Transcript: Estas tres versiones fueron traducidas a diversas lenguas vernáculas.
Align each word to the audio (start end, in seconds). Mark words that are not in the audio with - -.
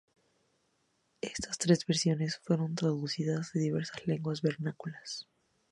Estas 1.21 1.59
tres 1.59 1.85
versiones 1.85 2.39
fueron 2.39 2.73
traducidas 2.73 3.51
a 3.55 3.59
diversas 3.59 4.03
lenguas 4.07 4.41
vernáculas. 4.41 5.27